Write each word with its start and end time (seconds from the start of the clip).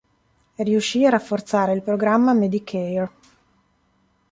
Riuscì 0.55 1.05
a 1.05 1.11
rafforzare 1.11 1.73
il 1.73 1.83
programma 1.83 2.33
Medicare. 2.33 3.11